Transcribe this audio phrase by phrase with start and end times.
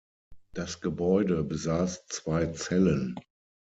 [0.55, 3.19] Das Gebäude besaß zwei Zellen.